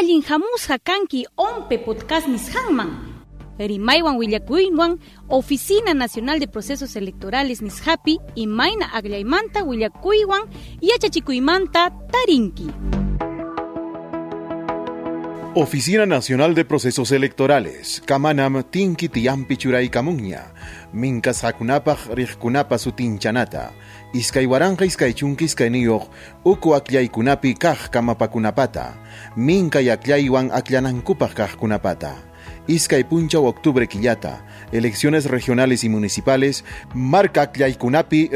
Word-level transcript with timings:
allin 0.00 0.22
hamusqa 0.22 0.78
kanki 0.78 1.26
ompe 1.36 1.76
podcast 1.78 2.26
nisqanman 2.28 2.90
Rimaiwan 3.58 4.16
Willakuywan, 4.16 4.98
Oficina 5.28 5.92
Nacional 5.92 6.40
de 6.40 6.48
Procesos 6.48 6.96
Electorales 6.96 7.60
Nishapi, 7.60 8.18
Imaina 8.34 8.86
Aglaymanta 8.94 9.62
Willakuywan, 9.64 10.48
Yachachikuymanta 10.80 11.90
Tarinki. 12.10 12.99
Oficina 15.56 16.06
Nacional 16.06 16.54
de 16.54 16.64
Procesos 16.64 17.10
Electorales, 17.10 18.00
Kamanam 18.06 18.62
Tinki 18.62 19.08
Tiampi 19.08 19.56
Churay 19.56 19.88
Kamuña, 19.88 20.54
Minkas 20.92 21.42
Hakunapaj 21.42 22.06
Rijkunapa 22.14 22.78
Sutinchanata, 22.78 23.72
Iskaywaranja 24.14 24.84
Iskaychunki 24.84 25.46
Iskayniyoj, 25.46 26.02
Uku 26.44 26.70
Kunapi 27.10 27.54
Kaj 27.54 27.90
Kamapakunapata, 27.90 28.94
Minka 29.34 29.80
Yaklaywan 29.80 30.52
Aklanankupaj 30.52 31.34
Kajkunapata. 31.34 32.29
Iskay 32.66 33.04
Puncha 33.04 33.38
Octubre 33.40 33.86
Quillata, 33.88 34.44
elecciones 34.72 35.24
regionales 35.24 35.84
y 35.84 35.88
municipales, 35.88 36.64
marca 36.94 37.42
Aklaykunapi 37.42 38.30